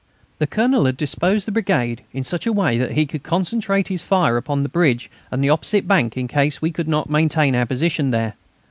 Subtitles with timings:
[0.39, 4.01] The Colonel had disposed the brigade in such a way that he could concentrate his
[4.01, 7.67] fire upon the bridge and the opposite bank in case we could not maintain our
[7.67, 8.33] position there.